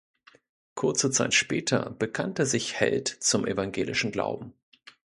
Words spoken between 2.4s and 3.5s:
sich Helt zum